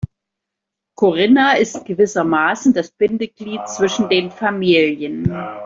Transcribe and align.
Corinna 0.97 1.57
ist 1.59 1.85
gewissermaßen 1.85 2.73
das 2.73 2.89
Bindeglied 2.89 3.69
zwischen 3.69 4.09
den 4.09 4.31
Familien. 4.31 5.31